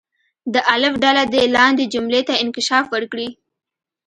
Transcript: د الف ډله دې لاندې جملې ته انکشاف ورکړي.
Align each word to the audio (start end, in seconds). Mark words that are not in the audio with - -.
د 0.53 0.55
الف 0.73 0.93
ډله 1.03 1.23
دې 1.33 1.43
لاندې 1.57 1.89
جملې 1.93 2.21
ته 2.27 2.33
انکشاف 2.43 2.85
ورکړي. 2.95 3.29